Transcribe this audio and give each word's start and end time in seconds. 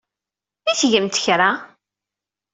I 0.71 0.73
tgemt 0.79 1.21
kra? 1.23 1.49